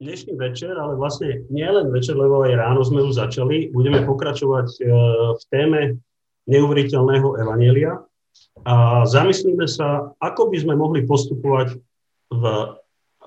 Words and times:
dnešný 0.00 0.32
večer, 0.40 0.72
ale 0.80 0.96
vlastne 0.96 1.44
nielen 1.52 1.92
večer, 1.92 2.16
lebo 2.16 2.40
aj 2.48 2.56
ráno 2.56 2.80
sme 2.80 3.04
už 3.04 3.20
začali. 3.20 3.68
Budeme 3.68 4.00
pokračovať 4.08 4.68
e, 4.80 4.84
v 5.36 5.42
téme 5.52 5.80
neuveriteľného 6.48 7.36
evanelia 7.36 8.00
a 8.64 9.04
zamyslíme 9.04 9.68
sa, 9.68 10.16
ako 10.16 10.48
by 10.48 10.56
sme 10.56 10.74
mohli 10.74 11.04
postupovať 11.04 11.76
v, 12.32 12.42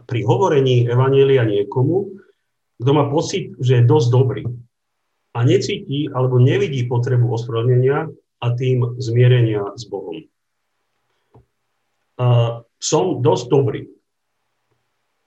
pri 0.09 0.19
hovorení 0.25 0.89
evanelia 0.89 1.45
niekomu, 1.45 2.17
kto 2.81 2.91
má 2.91 3.05
pocit, 3.13 3.53
že 3.61 3.79
je 3.79 3.89
dosť 3.89 4.07
dobrý 4.09 4.43
a 5.37 5.39
necíti 5.45 6.09
alebo 6.09 6.41
nevidí 6.41 6.89
potrebu 6.89 7.29
ospravedlnenia 7.37 8.09
a 8.41 8.47
tým 8.57 8.97
zmierenia 8.97 9.77
s 9.77 9.85
Bohom. 9.85 10.25
A 12.17 12.59
som 12.81 13.21
dosť 13.21 13.45
dobrý 13.53 13.93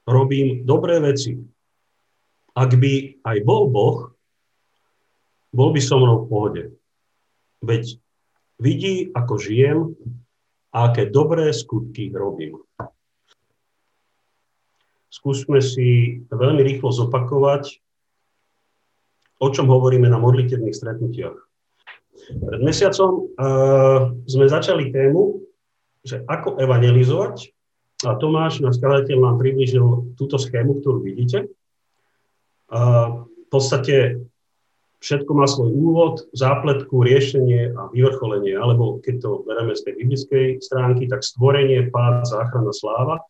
robím 0.06 0.62
dobré 0.62 1.02
veci. 1.02 1.36
Ak 2.56 2.72
by 2.72 3.20
aj 3.26 3.38
bol 3.44 3.68
Boh, 3.68 4.16
bol 5.52 5.74
by 5.74 5.80
so 5.82 5.98
mnou 6.00 6.24
v 6.24 6.28
pohode. 6.30 6.62
Veď 7.60 8.00
vidí, 8.62 9.10
ako 9.12 9.34
žijem 9.36 9.78
a 10.72 10.88
aké 10.88 11.10
dobré 11.10 11.52
skutky 11.52 12.08
robím. 12.14 12.62
Skúsme 15.12 15.64
si 15.64 16.20
veľmi 16.28 16.60
rýchlo 16.60 16.92
zopakovať, 16.92 17.80
o 19.40 19.48
čom 19.48 19.68
hovoríme 19.68 20.08
na 20.08 20.20
modlitevných 20.20 20.76
stretnutiach. 20.76 21.36
Pred 22.26 22.60
mesiacom 22.60 23.32
uh, 23.36 24.12
sme 24.28 24.44
začali 24.48 24.92
tému, 24.92 25.40
že 26.04 26.20
ako 26.28 26.60
evangelizovať 26.60 27.55
a 28.04 28.12
Tomáš, 28.20 28.60
náš 28.60 28.76
skladateľ, 28.76 29.16
nám 29.16 29.36
priblížil 29.40 30.12
túto 30.20 30.36
schému, 30.36 30.84
ktorú 30.84 31.00
vidíte. 31.00 31.48
A 32.68 33.08
v 33.24 33.48
podstate 33.48 34.20
všetko 35.00 35.32
má 35.32 35.48
svoj 35.48 35.70
úvod, 35.72 36.14
zápletku, 36.36 37.00
riešenie 37.00 37.72
a 37.72 37.88
vyvrcholenie. 37.88 38.52
Alebo 38.52 39.00
keď 39.00 39.14
to 39.24 39.30
bereme 39.48 39.72
z 39.72 39.88
tej 39.88 39.94
biblickej 39.96 40.46
stránky, 40.60 41.08
tak 41.08 41.24
stvorenie, 41.24 41.88
pád, 41.88 42.28
záchrana, 42.28 42.76
sláva. 42.76 43.24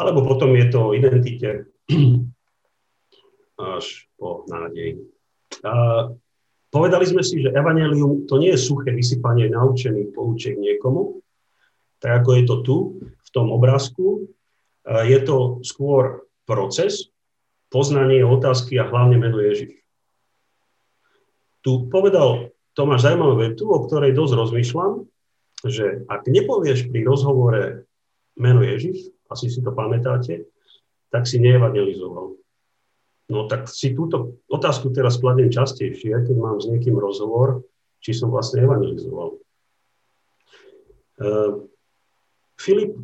Alebo 0.00 0.24
potom 0.24 0.56
je 0.56 0.66
to 0.72 0.96
identite 0.96 1.68
až 3.76 4.08
po 4.16 4.48
nádej. 4.48 4.96
A 5.60 6.08
povedali 6.72 7.04
sme 7.04 7.20
si, 7.20 7.44
že 7.44 7.52
evanelium 7.52 8.24
to 8.24 8.40
nie 8.40 8.56
je 8.56 8.64
suché 8.64 8.96
vysypanie 8.96 9.52
naučených 9.52 10.10
poučiek 10.16 10.56
niekomu, 10.56 11.20
tak 12.00 12.24
ako 12.24 12.30
je 12.32 12.42
to 12.48 12.56
tu, 12.64 12.76
tom 13.34 13.50
obrázku. 13.50 14.30
Je 14.86 15.18
to 15.26 15.58
skôr 15.66 16.30
proces, 16.46 17.10
poznanie 17.74 18.22
otázky 18.22 18.78
a 18.78 18.86
hlavne 18.86 19.18
meno 19.18 19.42
Ježiš. 19.42 19.74
Tu 21.66 21.90
povedal 21.90 22.54
Tomáš 22.78 23.10
zaujímavú 23.10 23.34
vetu, 23.42 23.66
o 23.66 23.82
ktorej 23.82 24.14
dosť 24.14 24.34
rozmýšľam, 24.38 24.92
že 25.66 26.06
ak 26.06 26.28
nepovieš 26.30 26.92
pri 26.92 27.00
rozhovore 27.02 27.88
meno 28.38 28.60
Ježiš, 28.62 29.10
asi 29.32 29.48
si 29.50 29.64
to 29.64 29.72
pamätáte, 29.72 30.46
tak 31.08 31.24
si 31.24 31.40
neevangelizoval. 31.40 32.36
No 33.32 33.38
tak 33.48 33.72
si 33.72 33.96
túto 33.96 34.44
otázku 34.52 34.92
teraz 34.92 35.16
kladiem 35.16 35.48
častejšie, 35.48 36.28
keď 36.28 36.36
mám 36.36 36.60
s 36.60 36.68
niekým 36.68 36.98
rozhovor, 37.00 37.64
či 38.04 38.12
som 38.12 38.28
vlastne 38.28 38.60
evangelizoval. 38.60 39.40
Uh, 41.14 41.64
Filip 42.60 42.98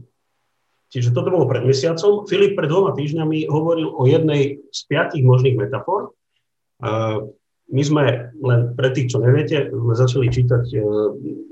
Čiže 0.90 1.14
toto 1.14 1.30
bolo 1.30 1.46
pred 1.46 1.62
mesiacom. 1.62 2.26
Filip 2.26 2.58
pred 2.58 2.66
dvoma 2.66 2.90
týždňami 2.98 3.46
hovoril 3.46 3.94
o 3.94 4.04
jednej 4.10 4.58
z 4.74 4.80
piatich 4.90 5.22
možných 5.22 5.54
metafor. 5.54 6.18
My 7.70 7.82
sme, 7.86 8.34
len 8.34 8.74
pre 8.74 8.90
tých, 8.90 9.14
čo 9.14 9.22
neviete, 9.22 9.70
začali 9.70 10.26
čítať, 10.26 10.64
e, 10.74 10.78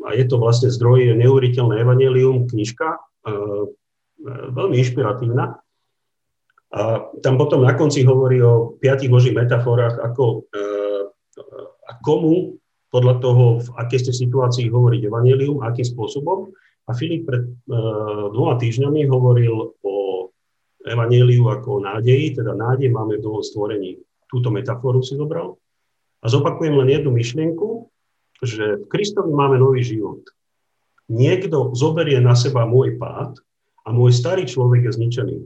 a 0.03 0.19
je 0.19 0.25
to 0.27 0.43
vlastne 0.43 0.67
zdroj 0.67 1.15
Neuveriteľné 1.15 1.79
evanelium, 1.87 2.51
knižka, 2.51 2.89
e, 2.91 2.99
e, 3.31 4.31
veľmi 4.51 4.75
inšpiratívna. 4.83 5.63
A 6.75 6.81
tam 7.23 7.39
potom 7.39 7.63
na 7.63 7.79
konci 7.79 8.03
hovorí 8.03 8.43
o 8.43 8.75
piatich 8.83 9.09
možných 9.09 9.47
metaforách, 9.47 10.05
ako 10.05 10.45
a 11.89 11.93
komu 12.05 12.61
podľa 12.93 13.15
toho, 13.25 13.45
v 13.65 13.69
akej 13.81 14.05
ste 14.05 14.13
situácii 14.13 14.69
hovoriť 14.69 15.09
evanelium, 15.09 15.65
akým 15.65 15.87
spôsobom. 15.87 16.53
A 16.89 16.97
Filip 16.97 17.29
pred 17.29 17.45
uh, 17.45 18.33
dvoma 18.33 18.57
týždňami 18.57 19.05
hovoril 19.13 19.77
o 19.85 19.95
evaníliu 20.89 21.45
ako 21.53 21.69
o 21.79 21.85
nádeji, 21.85 22.41
teda 22.41 22.57
nádej 22.57 22.89
máme 22.89 23.21
v 23.21 23.25
novom 23.25 23.45
stvorení. 23.45 24.01
Túto 24.29 24.49
metaforu 24.49 25.05
si 25.05 25.17
zobral. 25.21 25.61
A 26.25 26.33
zopakujem 26.33 26.75
len 26.81 26.89
jednu 26.89 27.13
myšlienku, 27.13 27.93
že 28.41 28.81
v 28.81 28.85
Kristovi 28.89 29.31
máme 29.31 29.61
nový 29.61 29.85
život. 29.85 30.25
Niekto 31.09 31.73
zoberie 31.77 32.21
na 32.21 32.37
seba 32.37 32.69
môj 32.69 32.97
pád 32.97 33.37
a 33.85 33.93
môj 33.93 34.13
starý 34.13 34.45
človek 34.45 34.89
je 34.89 34.93
zničený. 34.97 35.37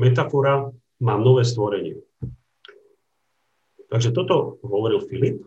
Metafora, 0.00 0.68
mám 1.00 1.20
nové 1.20 1.44
stvorenie. 1.44 2.00
Takže 3.88 4.12
toto 4.12 4.60
hovoril 4.64 5.00
Filip. 5.04 5.44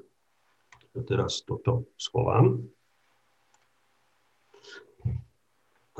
Teraz 1.08 1.46
toto 1.46 1.88
schovám. 1.96 2.68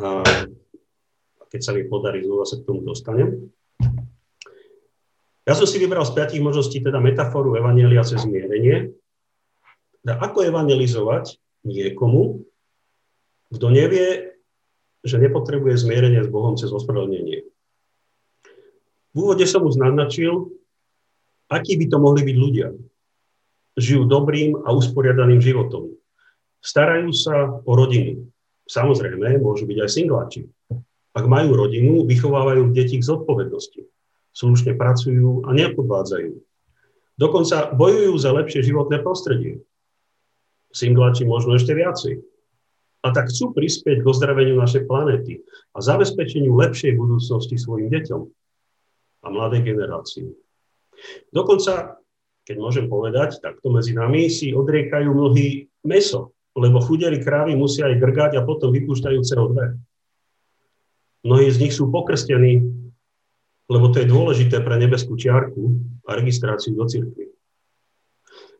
A 0.02 1.44
keď 1.52 1.62
sa 1.62 1.72
mi 1.78 1.86
podarí, 1.86 2.26
znova 2.26 2.50
sa 2.50 2.58
k 2.58 2.66
tomu 2.66 2.82
dostanem. 2.82 3.54
Ja 5.46 5.58
som 5.58 5.66
si 5.66 5.82
vybral 5.82 6.06
z 6.06 6.14
piatich 6.18 6.42
možností 6.42 6.82
teda 6.82 7.02
metaforu 7.02 7.58
Evangelia 7.58 8.06
cez 8.06 8.26
zmierenie. 8.26 8.94
Teda 10.02 10.18
ako 10.18 10.50
evangelizovať 10.50 11.38
niekomu, 11.66 12.42
kto 13.54 13.68
nevie, 13.70 14.38
že 15.02 15.18
nepotrebuje 15.18 15.82
zmierenie 15.82 16.22
s 16.26 16.30
Bohom 16.30 16.58
cez 16.58 16.70
ospravedlnenie. 16.74 17.46
V 19.12 19.16
úvode 19.18 19.44
som 19.44 19.66
už 19.66 19.76
naznačil, 19.76 20.56
akí 21.52 21.76
by 21.76 21.86
to 21.92 21.98
mohli 22.00 22.22
byť 22.24 22.38
ľudia. 22.38 22.68
Žijú 23.76 24.08
dobrým 24.08 24.62
a 24.64 24.72
usporiadaným 24.72 25.44
životom. 25.44 25.94
Starajú 26.64 27.12
sa 27.12 27.60
o 27.66 27.72
rodiny, 27.76 28.24
Samozrejme, 28.72 29.44
môžu 29.44 29.68
byť 29.68 29.78
aj 29.84 29.90
singláči. 29.92 30.42
Ak 31.12 31.28
majú 31.28 31.60
rodinu, 31.60 32.08
vychovávajú 32.08 32.72
deti 32.72 33.04
k 33.04 33.04
zodpovednosti. 33.04 33.84
Slušne 34.32 34.80
pracujú 34.80 35.44
a 35.44 35.52
nepodvádzajú. 35.52 36.40
Dokonca 37.20 37.76
bojujú 37.76 38.16
za 38.16 38.32
lepšie 38.32 38.64
životné 38.64 39.04
prostredie. 39.04 39.60
Singláči 40.72 41.28
možno 41.28 41.60
ešte 41.60 41.76
viacej. 41.76 42.24
A 43.04 43.12
tak 43.12 43.28
chcú 43.28 43.52
prispieť 43.52 44.00
k 44.00 44.08
ozdraveniu 44.08 44.56
našej 44.56 44.88
planéty 44.88 45.44
a 45.76 45.84
zabezpečeniu 45.84 46.56
lepšej 46.56 46.96
budúcnosti 46.96 47.60
svojim 47.60 47.92
deťom 47.92 48.22
a 49.22 49.28
mladej 49.28 49.68
generácii. 49.68 50.32
Dokonca, 51.28 52.00
keď 52.48 52.56
môžem 52.56 52.88
povedať, 52.88 53.44
takto 53.44 53.68
medzi 53.68 53.92
nami 53.92 54.32
si 54.32 54.56
odriekajú 54.56 55.12
mnohí 55.12 55.68
meso, 55.84 56.32
lebo 56.56 56.84
chudeli 56.84 57.24
krávy 57.24 57.56
musia 57.56 57.88
aj 57.88 57.96
grgať 58.00 58.32
a 58.40 58.46
potom 58.46 58.76
vypúšťajú 58.76 59.20
CO2. 59.24 59.58
Mnohí 61.22 61.48
z 61.54 61.58
nich 61.62 61.74
sú 61.74 61.88
pokrstení, 61.88 62.60
lebo 63.72 63.88
to 63.94 64.04
je 64.04 64.12
dôležité 64.12 64.60
pre 64.60 64.76
nebeskú 64.76 65.16
čiarku 65.16 65.80
a 66.04 66.18
registráciu 66.18 66.76
do 66.76 66.84
cirkvi. 66.90 67.32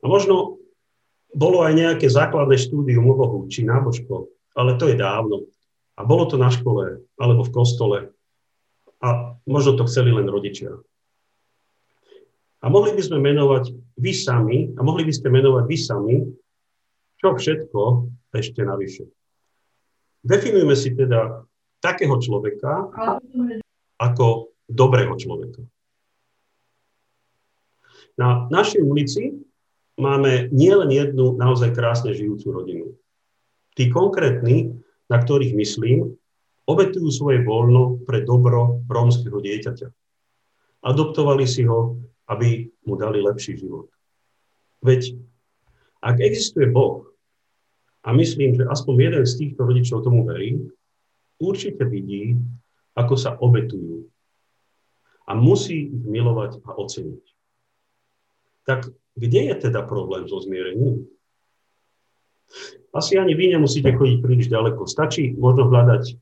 A 0.02 0.06
možno 0.08 0.62
bolo 1.36 1.64
aj 1.64 1.74
nejaké 1.76 2.08
základné 2.08 2.56
štúdium 2.56 3.12
o 3.12 3.16
Bohu, 3.16 3.40
či 3.52 3.68
nábožko, 3.68 4.32
ale 4.56 4.80
to 4.80 4.88
je 4.88 4.96
dávno. 4.96 5.48
A 6.00 6.08
bolo 6.08 6.28
to 6.28 6.40
na 6.40 6.48
škole, 6.48 7.04
alebo 7.20 7.44
v 7.44 7.54
kostole. 7.54 7.98
A 9.04 9.36
možno 9.44 9.76
to 9.76 9.88
chceli 9.90 10.16
len 10.16 10.28
rodičia. 10.28 10.80
A 12.62 12.70
mohli 12.70 12.94
by 12.94 13.02
sme 13.02 13.18
menovať 13.20 13.74
vy 13.98 14.14
sami, 14.14 14.70
a 14.78 14.80
mohli 14.86 15.04
by 15.04 15.14
ste 15.14 15.28
menovať 15.34 15.64
vy 15.66 15.78
sami 15.82 16.16
čo 17.22 17.38
všetko 17.38 18.10
ešte 18.34 18.66
navyše. 18.66 19.06
Definujme 20.26 20.74
si 20.74 20.98
teda 20.98 21.46
takého 21.78 22.18
človeka 22.18 22.90
ako 24.02 24.50
dobrého 24.66 25.14
človeka. 25.22 25.62
Na 28.18 28.50
našej 28.50 28.82
ulici 28.82 29.38
máme 30.02 30.50
nielen 30.50 30.90
jednu 30.90 31.38
naozaj 31.38 31.78
krásne 31.78 32.18
žijúcu 32.18 32.48
rodinu. 32.50 32.88
Tí 33.78 33.94
konkrétni, 33.94 34.82
na 35.06 35.22
ktorých 35.22 35.54
myslím, 35.54 36.18
obetujú 36.66 37.10
svoje 37.14 37.46
voľno 37.46 38.02
pre 38.02 38.26
dobro 38.26 38.82
rómskeho 38.90 39.38
dieťaťa. 39.38 39.88
Adoptovali 40.82 41.46
si 41.46 41.70
ho, 41.70 42.02
aby 42.26 42.66
mu 42.90 42.98
dali 42.98 43.22
lepší 43.22 43.58
život. 43.62 43.90
Veď 44.82 45.14
ak 46.02 46.18
existuje 46.18 46.66
Boh, 46.66 47.11
a 48.02 48.10
myslím, 48.18 48.58
že 48.58 48.66
aspoň 48.66 48.96
jeden 48.98 49.26
z 49.26 49.34
týchto 49.38 49.62
rodičov 49.66 50.06
tomu 50.06 50.26
verí, 50.26 50.58
určite 51.38 51.86
vidí, 51.86 52.38
ako 52.98 53.14
sa 53.16 53.38
obetujú. 53.38 54.10
a 55.28 55.32
musí 55.38 55.88
ich 55.88 56.04
milovať 56.04 56.60
a 56.68 56.76
oceniť. 56.76 57.24
Tak 58.68 58.92
kde 59.16 59.42
je 59.48 59.56
teda 59.70 59.88
problém 59.88 60.28
so 60.28 60.44
zmierením? 60.44 61.08
Asi 62.92 63.16
ani 63.16 63.32
vy 63.32 63.56
nemusíte 63.56 63.96
chodiť 63.96 64.18
príliš 64.20 64.52
ďaleko. 64.52 64.84
Stačí 64.84 65.32
možno 65.32 65.72
hľadať 65.72 66.20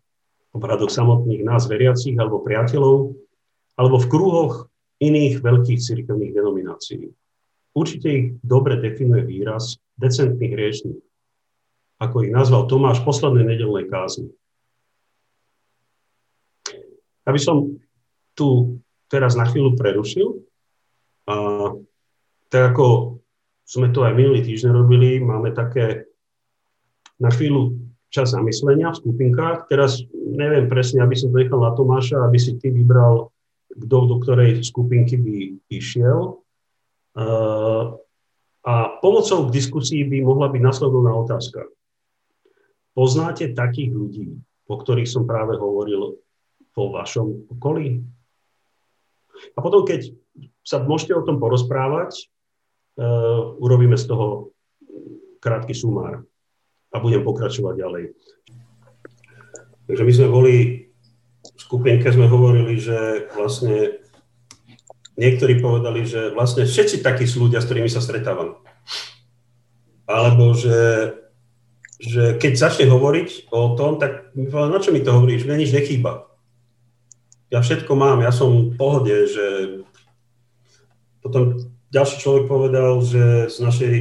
radoch 0.53 0.93
samotných 0.93 1.41
nás 1.41 1.65
veriacich 1.65 2.13
alebo 2.21 2.45
priateľov, 2.45 3.17
alebo 3.79 3.97
v 3.97 4.09
kruhoch 4.11 4.53
iných 5.01 5.41
veľkých 5.41 5.79
cirkevných 5.81 6.35
denominácií. 6.35 7.09
Určite 7.73 8.07
ich 8.09 8.27
dobre 8.45 8.77
definuje 8.77 9.25
výraz 9.25 9.79
decentných 9.97 10.53
hriešných, 10.53 11.01
ako 11.99 12.23
ich 12.23 12.31
nazval 12.31 12.65
Tomáš 12.65 13.03
v 13.03 13.07
poslednej 13.11 13.45
nedelnej 13.55 13.91
kázni. 13.91 14.31
Aby 17.27 17.39
som 17.39 17.77
tu 18.33 18.79
teraz 19.11 19.35
na 19.35 19.43
chvíľu 19.45 19.75
prerušil, 19.75 20.39
a 21.29 21.35
tak 22.49 22.73
ako 22.73 23.19
sme 23.67 23.93
to 23.93 24.01
aj 24.01 24.17
minulý 24.17 24.41
týždeň 24.41 24.71
robili, 24.73 25.21
máme 25.21 25.53
také 25.53 26.09
na 27.21 27.29
chvíľu 27.29 27.77
čas 28.09 28.33
zamyslenia 28.33 28.89
v 28.89 28.97
skupinkách. 28.97 29.69
Teraz 29.69 30.01
neviem 30.15 30.65
presne, 30.65 31.05
aby 31.05 31.13
som 31.13 31.29
to 31.29 31.37
nechal 31.37 31.61
na 31.61 31.77
Tomáša, 31.77 32.25
aby 32.25 32.41
si 32.41 32.57
ty 32.57 32.73
vybral, 32.73 33.29
kto 33.69 33.97
do 34.09 34.15
ktorej 34.17 34.65
skupinky 34.65 35.21
by 35.21 35.35
išiel. 35.69 36.41
A 38.65 38.73
pomocou 39.03 39.45
k 39.45 39.53
diskusii 39.53 40.01
by 40.09 40.25
mohla 40.25 40.49
byť 40.49 40.61
nasledovná 40.63 41.13
otázka. 41.13 41.69
Poznáte 42.93 43.53
takých 43.53 43.91
ľudí, 43.93 44.27
o 44.69 44.75
ktorých 44.75 45.09
som 45.09 45.23
práve 45.29 45.55
hovoril 45.57 46.19
vo 46.73 46.85
vašom 46.93 47.49
okolí? 47.53 48.01
A 49.55 49.59
potom, 49.63 49.87
keď 49.87 50.11
sa 50.61 50.83
môžete 50.83 51.15
o 51.15 51.25
tom 51.25 51.39
porozprávať, 51.39 52.27
uh, 52.99 53.55
urobíme 53.59 53.95
z 53.95 54.05
toho 54.09 54.51
krátky 55.39 55.71
sumár 55.71 56.27
a 56.91 56.97
budem 56.99 57.23
pokračovať 57.23 57.73
ďalej. 57.79 58.03
Takže 59.87 60.03
my 60.05 60.13
sme 60.13 60.27
boli 60.29 60.55
v 61.41 61.59
skupinke, 61.59 62.11
sme 62.11 62.29
hovorili, 62.29 62.77
že 62.77 63.29
vlastne 63.33 64.03
niektorí 65.19 65.59
povedali, 65.59 66.05
že 66.07 66.31
vlastne 66.31 66.63
všetci 66.67 67.03
takí 67.03 67.27
sú 67.27 67.47
ľudia, 67.47 67.59
s 67.63 67.67
ktorými 67.67 67.91
sa 67.91 68.03
stretávam. 68.03 68.59
Alebo 70.09 70.55
že, 70.57 71.11
že 71.99 72.39
keď 72.39 72.53
začne 72.55 72.87
hovoriť 72.87 73.51
o 73.51 73.75
tom, 73.75 73.99
tak 73.99 74.31
mi 74.31 74.47
povedal, 74.47 74.71
na 74.71 74.79
čo 74.79 74.95
mi 74.95 75.03
to 75.03 75.11
hovoríš? 75.11 75.43
Mne 75.43 75.59
nič 75.59 75.75
nechýba. 75.75 76.31
Ja 77.51 77.59
všetko 77.59 77.91
mám, 77.91 78.23
ja 78.23 78.31
som 78.31 78.71
v 78.71 78.77
pohode, 78.79 79.27
že 79.27 79.45
potom 81.19 81.59
ďalší 81.91 82.15
človek 82.23 82.47
povedal, 82.47 83.03
že 83.03 83.51
z 83.51 83.57
našej 83.59 83.93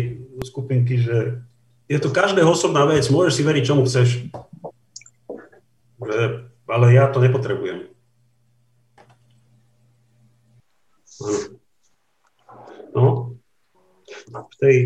skupinky, 0.46 1.02
že 1.02 1.42
je 1.90 1.98
to 1.98 2.14
každého 2.14 2.46
osobná 2.46 2.86
vec, 2.86 3.02
môžeš 3.10 3.34
si 3.34 3.42
veriť, 3.42 3.64
čomu 3.66 3.82
chceš. 3.88 4.30
Ale 6.68 6.86
ja 6.94 7.10
to 7.10 7.18
nepotrebujem. 7.18 7.90
No, 12.94 13.34
v 14.28 14.54
tej 14.60 14.76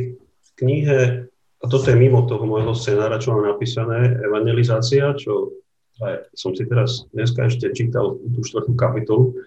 knihe, 0.56 1.31
a 1.62 1.64
toto 1.70 1.86
je 1.86 1.96
mimo 1.96 2.26
toho 2.26 2.42
môjho 2.42 2.74
scenára, 2.74 3.22
čo 3.22 3.38
mám 3.38 3.54
napísané, 3.54 4.18
evangelizácia, 4.26 5.14
čo 5.14 5.54
aj 6.02 6.34
som 6.34 6.50
si 6.50 6.66
teraz 6.66 7.06
dneska 7.14 7.46
ešte 7.46 7.70
čítal 7.70 8.18
tú 8.18 8.40
štvrtú 8.42 8.74
kapitolu, 8.74 9.38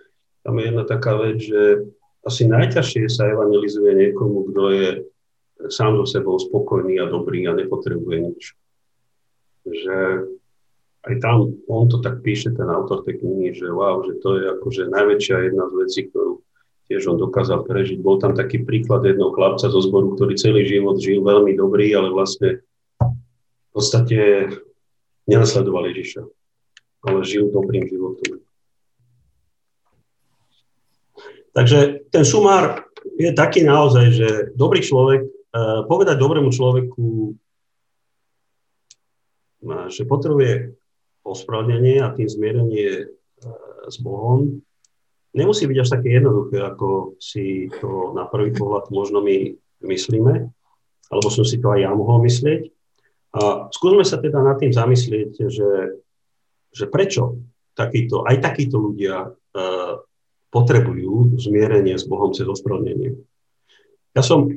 tam 0.46 0.56
je 0.62 0.72
jedna 0.72 0.84
taká 0.88 1.20
vec, 1.20 1.44
že 1.44 1.92
asi 2.24 2.48
najťažšie 2.48 3.12
sa 3.12 3.28
evangelizuje 3.34 3.92
niekomu, 3.98 4.54
kto 4.54 4.64
je 4.72 4.90
sám 5.68 6.00
so 6.00 6.06
sebou 6.06 6.38
spokojný 6.38 7.02
a 7.02 7.10
dobrý 7.10 7.44
a 7.50 7.58
nepotrebuje 7.58 8.18
nič. 8.32 8.42
Že 9.66 9.98
aj 11.06 11.16
tam 11.22 11.52
on 11.66 11.90
to 11.90 12.00
tak 12.00 12.22
píše, 12.22 12.54
ten 12.54 12.70
autor 12.70 13.02
tej 13.04 13.20
knihy, 13.20 13.58
že 13.58 13.68
wow, 13.70 14.06
že 14.06 14.22
to 14.22 14.38
je 14.38 14.46
akože 14.56 14.84
najväčšia 14.94 15.52
jedna 15.52 15.66
z 15.68 15.74
vecí, 15.82 16.00
ktorú 16.14 16.45
tiež 16.86 17.10
on 17.10 17.18
dokázal 17.18 17.66
prežiť. 17.66 18.02
Bol 18.02 18.22
tam 18.22 18.38
taký 18.38 18.62
príklad 18.62 19.06
jedného 19.06 19.34
chlapca 19.34 19.68
zo 19.68 19.82
zboru, 19.82 20.14
ktorý 20.14 20.34
celý 20.38 20.64
život 20.70 21.02
žil 21.02 21.26
veľmi 21.26 21.58
dobrý, 21.58 21.90
ale 21.94 22.14
vlastne 22.14 22.62
v 23.02 23.70
podstate 23.74 24.50
nenasledoval 25.26 25.90
Ježiša, 25.92 26.22
ale 27.10 27.26
žil 27.26 27.50
dobrým 27.50 27.90
životom. 27.90 28.40
Takže 31.56 32.08
ten 32.12 32.24
sumár 32.28 32.86
je 33.16 33.32
taký 33.32 33.64
naozaj, 33.64 34.06
že 34.12 34.30
dobrý 34.54 34.84
človek 34.84 35.24
Eh, 35.56 35.82
povedať 35.88 36.20
dobrému 36.20 36.52
človeku, 36.52 37.32
eh, 39.72 39.88
že 39.88 40.04
potrebuje 40.04 40.76
ospravedlnenie 41.24 42.04
a 42.04 42.12
tým 42.12 42.28
zmierenie 42.28 43.08
eh, 43.08 43.10
s 43.88 43.96
Bohom, 44.04 44.60
nemusí 45.36 45.68
byť 45.68 45.78
až 45.84 45.90
také 46.00 46.18
jednoduché, 46.18 46.64
ako 46.64 47.20
si 47.20 47.68
to 47.80 48.16
na 48.16 48.26
prvý 48.26 48.56
pohľad 48.56 48.90
možno 48.90 49.20
my 49.20 49.54
myslíme, 49.84 50.34
alebo 51.12 51.28
som 51.30 51.44
si 51.44 51.60
to 51.60 51.70
aj 51.76 51.80
ja 51.86 51.92
mohol 51.92 52.24
myslieť. 52.24 52.72
A 53.36 53.68
skúsme 53.70 54.08
sa 54.08 54.18
teda 54.18 54.40
nad 54.40 54.56
tým 54.56 54.72
zamyslieť, 54.72 55.32
že, 55.52 55.72
že 56.72 56.86
prečo 56.88 57.44
takýto, 57.76 58.24
aj 58.24 58.40
takíto 58.40 58.80
ľudia 58.80 59.28
uh, 59.28 59.94
potrebujú 60.56 61.36
zmierenie 61.36 62.00
s 62.00 62.08
Bohom 62.08 62.32
cez 62.32 62.48
ospravedlnenie. 62.48 63.20
Ja 64.16 64.24
som 64.24 64.48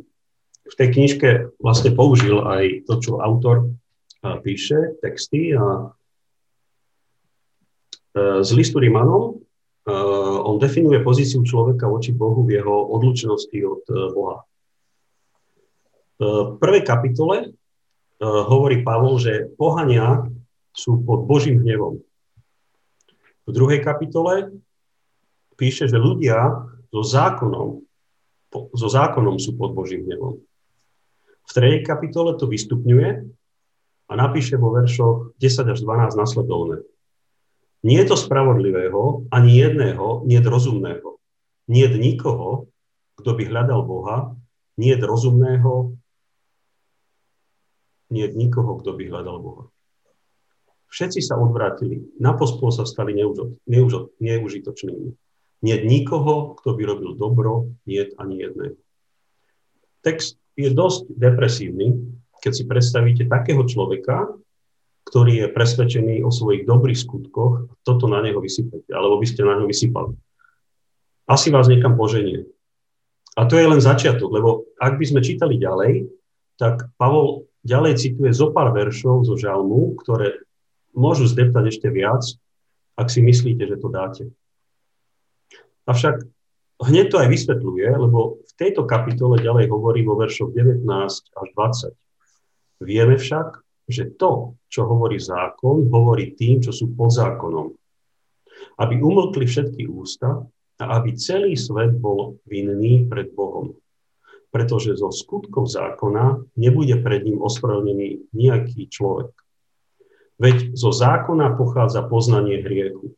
v 0.68 0.74
tej 0.78 0.88
knižke 0.94 1.58
vlastne 1.58 1.90
použil 1.90 2.38
aj 2.38 2.86
to, 2.86 2.94
čo 3.02 3.12
autor 3.18 3.74
píše, 4.22 4.98
texty 5.02 5.54
a 5.54 5.94
e, 8.14 8.42
z 8.44 8.50
listu 8.54 8.82
Rimanom 8.82 9.42
on 10.42 10.56
definuje 10.58 11.04
pozíciu 11.04 11.44
človeka 11.46 11.86
voči 11.86 12.10
Bohu 12.12 12.42
v 12.44 12.58
jeho 12.58 12.76
odlučnosti 12.92 13.58
od 13.64 13.82
e, 13.86 13.94
Boha. 14.12 14.38
V 16.18 16.58
prvej 16.58 16.82
kapitole 16.82 17.54
hovorí 18.18 18.82
Pavol, 18.82 19.22
že 19.22 19.54
pohania 19.54 20.26
sú 20.74 20.98
pod 21.06 21.30
Božím 21.30 21.62
hnevom. 21.62 22.02
V 23.46 23.50
druhej 23.54 23.78
kapitole 23.80 24.50
píše, 25.54 25.86
že 25.86 25.94
ľudia 25.94 26.68
so 26.90 27.02
zákonom, 27.06 27.86
so 28.50 28.88
zákonom 28.90 29.38
sú 29.38 29.54
pod 29.54 29.78
Božím 29.78 30.10
hnevom. 30.10 30.42
V 31.48 31.50
tretej 31.56 31.86
kapitole 31.86 32.36
to 32.36 32.44
vystupňuje 32.50 33.08
a 34.08 34.12
napíše 34.12 34.60
vo 34.60 34.74
veršoch 34.76 35.38
10 35.40 35.72
až 35.72 35.78
12 35.80 36.18
nasledovné. 36.18 36.84
Nie 37.86 38.02
je 38.02 38.10
to 38.10 38.16
spravodlivého, 38.18 39.30
ani 39.30 39.54
jedného, 39.54 40.26
nie 40.26 40.42
je 40.42 40.50
rozumného. 40.50 41.18
Nie 41.70 41.86
je 41.86 41.98
nikoho, 42.00 42.66
kto 43.18 43.38
by 43.38 43.42
hľadal 43.46 43.86
Boha, 43.86 44.34
nie 44.78 44.94
je 44.94 45.02
rozumného, 45.02 45.94
nie 48.08 48.24
je 48.24 48.34
nikoho, 48.34 48.80
kto 48.80 48.96
by 48.96 49.02
hľadal 49.06 49.38
Boha. 49.38 49.64
Všetci 50.88 51.20
sa 51.20 51.36
odvrátili, 51.36 52.00
na 52.16 52.32
pospol 52.32 52.72
sa 52.72 52.88
stali 52.88 53.12
neužitočnými. 54.16 55.08
Nie 55.60 55.74
je 55.76 55.84
nikoho, 55.84 56.56
kto 56.56 56.72
by 56.72 56.82
robil 56.88 57.12
dobro, 57.18 57.68
nie 57.84 58.00
je 58.00 58.16
ani 58.16 58.40
jedného. 58.40 58.78
Text 60.00 60.40
je 60.56 60.72
dosť 60.72 61.12
depresívny, 61.12 61.98
keď 62.40 62.52
si 62.54 62.64
predstavíte 62.64 63.28
takého 63.28 63.66
človeka, 63.68 64.32
ktorý 65.08 65.48
je 65.48 65.54
presvedčený 65.56 66.20
o 66.20 66.28
svojich 66.28 66.68
dobrých 66.68 67.00
skutkoch, 67.00 67.72
toto 67.80 68.04
na 68.12 68.20
neho 68.20 68.44
vysypete, 68.44 68.92
alebo 68.92 69.16
by 69.16 69.26
ste 69.26 69.40
na 69.40 69.56
neho 69.56 69.64
vysypali. 69.64 70.12
Asi 71.24 71.48
vás 71.48 71.72
niekam 71.72 71.96
poženie. 71.96 72.44
A 73.32 73.48
to 73.48 73.56
je 73.56 73.64
len 73.64 73.80
začiatok, 73.80 74.28
lebo 74.28 74.68
ak 74.76 75.00
by 75.00 75.04
sme 75.08 75.24
čítali 75.24 75.56
ďalej, 75.56 76.12
tak 76.60 76.92
Pavol 77.00 77.48
ďalej 77.64 77.96
cituje 77.96 78.36
zo 78.36 78.52
pár 78.52 78.76
veršov 78.76 79.24
zo 79.24 79.38
žalmu, 79.38 79.96
ktoré 80.04 80.44
môžu 80.92 81.24
zdeptať 81.24 81.64
ešte 81.72 81.88
viac, 81.88 82.24
ak 82.98 83.08
si 83.08 83.22
myslíte, 83.22 83.64
že 83.64 83.78
to 83.78 83.88
dáte. 83.88 84.28
Avšak 85.88 86.26
hneď 86.84 87.06
to 87.08 87.16
aj 87.22 87.28
vysvetľuje, 87.30 87.86
lebo 87.96 88.42
v 88.42 88.52
tejto 88.58 88.84
kapitole 88.84 89.40
ďalej 89.40 89.70
hovorí 89.70 90.02
vo 90.04 90.18
veršoch 90.18 90.52
19 90.52 90.84
až 91.14 91.48
20. 91.54 92.84
Vieme 92.84 93.16
však, 93.16 93.67
že 93.88 94.12
to, 94.20 94.60
čo 94.68 94.84
hovorí 94.84 95.16
zákon, 95.16 95.88
hovorí 95.88 96.36
tým, 96.36 96.60
čo 96.60 96.76
sú 96.76 96.92
pod 96.92 97.08
zákonom. 97.08 97.72
Aby 98.76 99.00
umlkli 99.00 99.48
všetky 99.48 99.88
ústa 99.88 100.44
a 100.78 100.84
aby 101.00 101.16
celý 101.16 101.56
svet 101.56 101.96
bol 101.96 102.36
vinný 102.44 103.08
pred 103.08 103.32
Bohom. 103.32 103.74
Pretože 104.52 105.00
zo 105.00 105.08
skutkov 105.08 105.72
zákona 105.72 106.44
nebude 106.60 107.00
pred 107.00 107.24
ním 107.24 107.40
ospravedlnený 107.40 108.32
nejaký 108.36 108.92
človek. 108.92 109.32
Veď 110.38 110.76
zo 110.76 110.94
zákona 110.94 111.58
pochádza 111.58 112.06
poznanie 112.06 112.62
hriechu. 112.62 113.16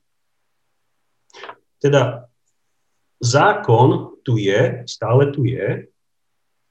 Teda 1.82 2.30
zákon 3.20 4.16
tu 4.24 4.40
je, 4.40 4.84
stále 4.88 5.28
tu 5.28 5.44
je, 5.44 5.90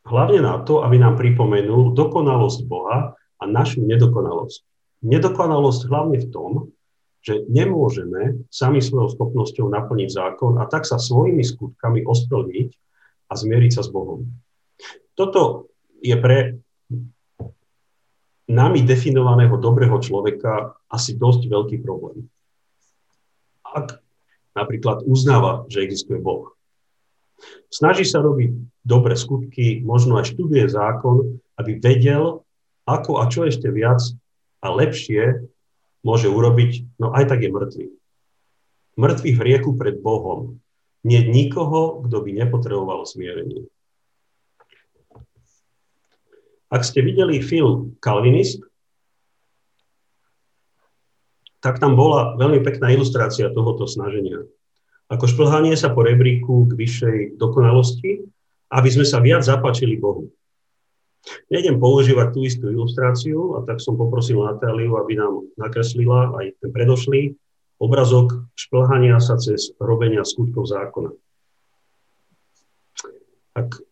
hlavne 0.09 0.41
na 0.41 0.57
to, 0.65 0.81
aby 0.81 0.97
nám 0.97 1.17
pripomenul 1.21 1.93
dokonalosť 1.93 2.59
Boha 2.65 3.13
a 3.39 3.43
našu 3.47 3.81
nedokonalosť. 3.87 4.61
Nedokonalosť 5.03 5.81
hlavne 5.87 6.17
v 6.19 6.27
tom, 6.29 6.51
že 7.19 7.43
nemôžeme 7.51 8.47
sami 8.47 8.79
svojou 8.79 9.11
schopnosťou 9.15 9.67
naplniť 9.67 10.09
zákon 10.11 10.55
a 10.59 10.67
tak 10.67 10.87
sa 10.87 10.99
svojimi 10.99 11.43
skutkami 11.43 12.03
osplniť 12.07 12.69
a 13.27 13.33
zmieriť 13.35 13.71
sa 13.75 13.83
s 13.83 13.89
Bohom. 13.91 14.27
Toto 15.15 15.67
je 15.99 16.15
pre 16.15 16.63
nami 18.49 18.81
definovaného 18.81 19.59
dobrého 19.59 19.99
človeka 19.99 20.79
asi 20.89 21.19
dosť 21.19 21.51
veľký 21.51 21.77
problém. 21.83 22.31
Ak 23.61 24.01
napríklad 24.57 25.05
uznáva, 25.05 25.67
že 25.69 25.85
existuje 25.85 26.17
Boh, 26.17 26.55
snaží 27.69 28.07
sa 28.07 28.23
robiť 28.23 28.55
dobré 28.81 29.13
skutky, 29.13 29.85
možno 29.85 30.17
aj 30.17 30.33
študuje 30.33 30.65
zákon, 30.71 31.37
aby 31.61 31.77
vedel, 31.77 32.41
ako 32.95 33.21
a 33.21 33.29
čo 33.29 33.45
ešte 33.45 33.69
viac 33.69 34.01
a 34.63 34.67
lepšie 34.73 35.45
môže 36.01 36.31
urobiť, 36.31 36.97
no 36.97 37.11
aj 37.11 37.29
tak 37.29 37.43
je 37.43 37.49
mŕtvy. 37.51 37.85
Mŕtvy 38.99 39.29
v 39.35 39.41
rieku 39.43 39.75
pred 39.75 39.99
Bohom. 39.99 40.59
Nie 41.03 41.23
nikoho, 41.23 42.03
kto 42.03 42.19
by 42.19 42.31
nepotreboval 42.35 43.07
zmierenie. 43.07 43.67
Ak 46.69 46.83
ste 46.83 47.01
videli 47.01 47.39
film 47.39 47.95
Calvinist, 48.03 48.61
tak 51.59 51.79
tam 51.79 51.95
bola 51.95 52.35
veľmi 52.39 52.63
pekná 52.63 52.91
ilustrácia 52.91 53.51
tohoto 53.51 53.87
snaženia. 53.87 54.43
Ako 55.09 55.25
šplhanie 55.25 55.73
sa 55.73 55.91
po 55.91 56.05
rebríku 56.05 56.69
k 56.69 56.77
vyššej 56.77 57.17
dokonalosti, 57.41 58.23
aby 58.69 58.89
sme 58.93 59.03
sa 59.03 59.19
viac 59.19 59.41
zapáčili 59.41 59.97
Bohu. 59.97 60.29
Nejdem 61.51 61.77
používať 61.77 62.27
tú 62.31 62.39
istú 62.47 62.65
ilustráciu 62.71 63.59
a 63.59 63.67
tak 63.67 63.83
som 63.83 63.99
poprosil 63.99 64.39
Natáliu, 64.39 64.95
aby 64.97 65.19
nám 65.19 65.45
nakreslila 65.59 66.31
aj 66.39 66.55
ten 66.63 66.69
predošlý 66.71 67.35
obrazok 67.79 68.43
šplhania 68.59 69.17
sa 69.23 69.39
cez 69.39 69.71
robenia 69.79 70.27
skutkov 70.27 70.67
zákona. 70.67 71.15
Tak 73.55 73.83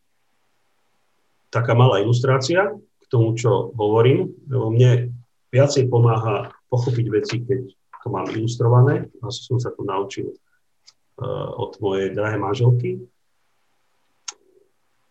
taká 1.50 1.74
malá 1.74 2.04
ilustrácia 2.04 2.76
k 2.76 3.06
tomu, 3.08 3.34
čo 3.40 3.72
hovorím, 3.74 4.36
lebo 4.52 4.68
mne 4.72 5.16
viacej 5.52 5.88
pomáha 5.88 6.52
pochopiť 6.68 7.06
veci, 7.08 7.36
keď 7.44 7.64
to 8.04 8.08
mám 8.12 8.28
ilustrované. 8.32 9.08
Asi 9.24 9.48
som 9.48 9.58
sa 9.60 9.72
to 9.72 9.88
naučil 9.88 10.32
uh, 10.32 11.50
od 11.56 11.80
mojej 11.80 12.12
drahé 12.12 12.36
manželky. 12.36 13.00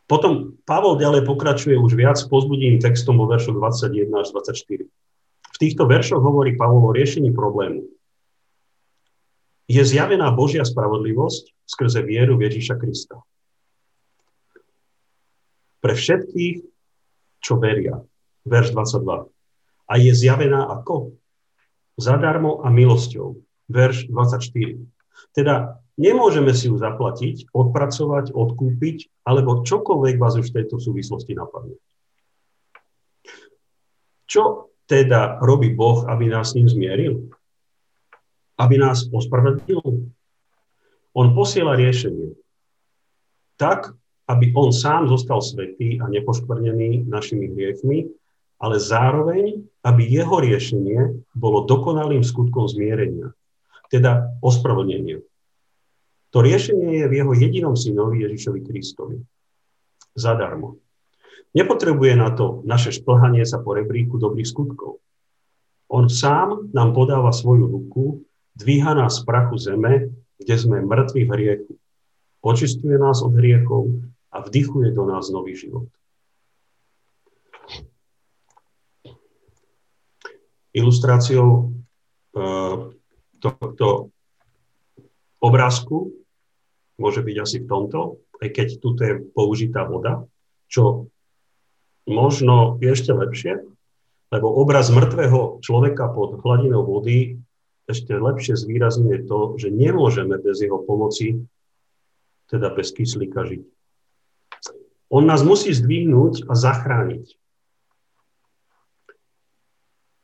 Potom 0.07 0.55
Pavol 0.63 1.03
ďalej 1.03 1.27
pokračuje 1.27 1.75
už 1.75 1.99
viac 1.99 2.19
pozbudivým 2.31 2.79
textom 2.79 3.19
vo 3.19 3.27
veršoch 3.27 3.59
21 3.59 4.11
až 4.15 4.31
24. 4.31 4.87
V 4.87 5.57
týchto 5.59 5.85
veršoch 5.87 6.23
hovorí 6.23 6.55
Pavol 6.55 6.87
o 6.87 6.95
riešení 6.95 7.35
problému. 7.35 7.91
Je 9.67 9.83
zjavená 9.83 10.31
Božia 10.31 10.63
spravodlivosť 10.63 11.51
skrze 11.67 12.07
vieru 12.07 12.39
v 12.39 12.47
Ježíša 12.47 12.79
Krista 12.79 13.19
pre 15.87 15.95
všetkých, 15.95 16.67
čo 17.39 17.63
veria. 17.63 18.03
Verš 18.43 18.75
22. 18.75 19.31
A 19.87 19.93
je 20.03 20.13
zjavená 20.19 20.67
ako? 20.67 21.15
Zadarmo 21.95 22.59
a 22.67 22.75
milosťou. 22.75 23.39
Verš 23.71 24.11
24. 24.11 24.83
Teda 25.31 25.79
nemôžeme 25.97 26.53
si 26.53 26.69
ju 26.69 26.77
zaplatiť, 26.77 27.51
odpracovať, 27.53 28.33
odkúpiť, 28.33 29.25
alebo 29.25 29.65
čokoľvek 29.65 30.17
vás 30.21 30.37
už 30.37 30.53
v 30.53 30.57
tejto 30.63 30.77
súvislosti 30.81 31.33
napadne. 31.37 31.77
Čo 34.29 34.73
teda 34.87 35.43
robí 35.43 35.73
Boh, 35.75 36.07
aby 36.07 36.31
nás 36.31 36.53
s 36.53 36.57
ním 36.61 36.69
zmieril? 36.69 37.33
Aby 38.57 38.81
nás 38.81 39.09
ospravedlnil? 39.11 39.83
On 41.17 41.27
posiela 41.33 41.75
riešenie. 41.75 42.37
Tak, 43.57 43.97
aby 44.29 44.53
on 44.53 44.75
sám 44.75 45.09
zostal 45.09 45.41
svetý 45.41 45.97
a 46.03 46.11
nepoškvrnený 46.13 47.09
našimi 47.09 47.57
hriechmi, 47.57 48.11
ale 48.61 48.81
zároveň, 48.81 49.65
aby 49.85 50.03
jeho 50.05 50.41
riešenie 50.41 51.25
bolo 51.37 51.65
dokonalým 51.69 52.25
skutkom 52.25 52.69
zmierenia, 52.69 53.33
teda 53.93 54.37
ospravedlnenia. 54.41 55.23
To 56.35 56.43
riešenie 56.43 57.05
je 57.05 57.07
v 57.07 57.17
jeho 57.23 57.33
jedinom 57.33 57.75
synovi 57.79 58.27
Ježišovi 58.27 58.61
Kristovi. 58.67 59.17
Zadarmo. 60.17 60.81
Nepotrebuje 61.57 62.13
na 62.17 62.33
to 62.35 62.61
naše 62.69 62.93
šplhanie 62.93 63.45
sa 63.49 63.63
po 63.63 63.73
rebríku 63.73 64.21
dobrých 64.21 64.49
skutkov. 64.49 65.01
On 65.87 66.11
sám 66.11 66.73
nám 66.75 66.93
podáva 66.93 67.31
svoju 67.31 67.71
ruku, 67.71 68.27
dvíha 68.59 68.93
nás 68.93 69.23
z 69.23 69.25
prachu 69.25 69.57
zeme, 69.57 70.11
kde 70.37 70.55
sme 70.59 70.83
mŕtvi 70.83 71.23
v 71.25 71.31
hriechu. 71.31 71.73
Očistuje 72.43 72.99
nás 72.99 73.23
od 73.23 73.33
hriechov 73.39 73.89
a 74.35 74.43
vdychuje 74.43 74.93
do 74.93 75.07
nás 75.07 75.31
nový 75.31 75.57
život. 75.57 75.89
Ilustráciou 80.77 81.73
eh, 82.37 82.77
tohto 83.41 84.13
obrázku 85.47 86.11
môže 86.99 87.23
byť 87.23 87.37
asi 87.39 87.57
v 87.63 87.69
tomto, 87.71 88.21
aj 88.43 88.49
keď 88.53 88.69
tu 88.83 88.89
je 88.99 89.23
použitá 89.33 89.87
voda, 89.87 90.25
čo 90.67 91.09
možno 92.09 92.81
je 92.83 92.91
ešte 92.93 93.13
lepšie, 93.13 93.63
lebo 94.35 94.51
obraz 94.51 94.91
mŕtvého 94.91 95.63
človeka 95.63 96.11
pod 96.11 96.43
hladinou 96.43 96.83
vody 96.83 97.39
ešte 97.87 98.19
lepšie 98.19 98.59
zvýrazňuje 98.59 99.31
to, 99.31 99.55
že 99.63 99.71
nemôžeme 99.71 100.35
bez 100.43 100.59
jeho 100.59 100.83
pomoci, 100.83 101.47
teda 102.51 102.75
bez 102.75 102.91
kyslíka, 102.91 103.47
žiť. 103.47 103.63
On 105.07 105.23
nás 105.23 105.47
musí 105.47 105.71
zdvihnúť 105.71 106.51
a 106.51 106.59
zachrániť. 106.59 107.39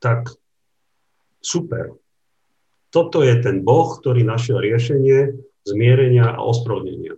Tak 0.03 0.35
super. 1.39 1.95
Toto 2.93 3.25
je 3.25 3.33
ten 3.41 3.65
Boh, 3.65 3.89
ktorý 3.97 4.21
našiel 4.21 4.61
riešenie 4.61 5.33
zmierenia 5.65 6.37
a 6.37 6.45
ospravedlnenia. 6.45 7.17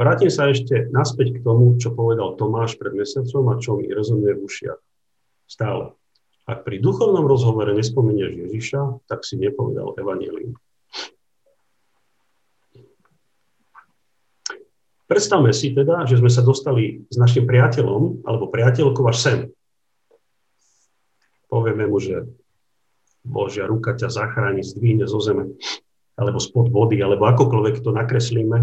Vrátim 0.00 0.32
sa 0.32 0.48
ešte 0.48 0.88
naspäť 0.88 1.38
k 1.38 1.44
tomu, 1.44 1.76
čo 1.76 1.92
povedal 1.92 2.40
Tomáš 2.40 2.80
pred 2.80 2.96
mesiacom 2.96 3.52
a 3.52 3.60
čo 3.60 3.76
mi 3.76 3.92
rozumie 3.92 4.32
v 4.32 4.48
ušiach. 4.48 4.80
Stále. 5.44 5.92
Ak 6.48 6.64
pri 6.64 6.80
duchovnom 6.80 7.28
rozhovore 7.28 7.68
nespomenieš 7.76 8.48
Ježiša, 8.48 9.06
tak 9.12 9.28
si 9.28 9.36
nepovedal 9.36 9.92
evanílium. 10.00 10.56
Predstavme 15.04 15.52
si 15.52 15.76
teda, 15.76 16.08
že 16.08 16.16
sme 16.16 16.32
sa 16.32 16.40
dostali 16.40 17.04
s 17.12 17.20
našim 17.20 17.44
priateľom 17.44 18.24
alebo 18.24 18.48
priateľkou 18.48 19.04
až 19.04 19.16
sem. 19.20 19.38
Povieme 21.52 21.84
mu, 21.86 22.00
že 22.00 22.24
Božia 23.24 23.64
ruka 23.64 23.96
ťa 23.96 24.12
zachráni, 24.12 24.60
zdvihne 24.60 25.08
zo 25.08 25.18
zeme, 25.18 25.56
alebo 26.14 26.38
spod 26.38 26.68
vody, 26.68 27.00
alebo 27.00 27.24
akokoľvek 27.26 27.80
to 27.80 27.90
nakreslíme. 27.90 28.58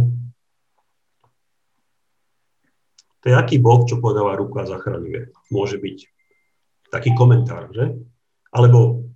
To 3.22 3.26
je 3.30 3.36
aký 3.38 3.62
Boh, 3.62 3.86
čo 3.86 4.02
podáva 4.02 4.38
ruku 4.38 4.62
a 4.62 4.66
zachraňuje. 4.66 5.34
Môže 5.54 5.78
byť 5.78 5.98
taký 6.90 7.14
komentár, 7.14 7.70
že? 7.74 7.98
Alebo 8.54 9.10